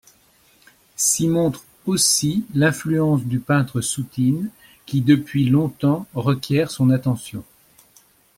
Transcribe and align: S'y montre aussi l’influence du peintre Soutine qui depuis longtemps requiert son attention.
S'y 0.95 1.27
montre 1.27 1.63
aussi 1.85 2.43
l’influence 2.55 3.23
du 3.23 3.37
peintre 3.39 3.81
Soutine 3.81 4.49
qui 4.87 5.01
depuis 5.01 5.47
longtemps 5.47 6.07
requiert 6.15 6.71
son 6.71 6.89
attention. 6.89 7.43